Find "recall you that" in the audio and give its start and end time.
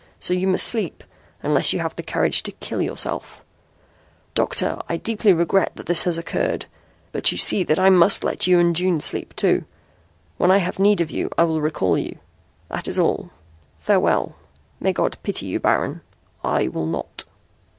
11.61-12.87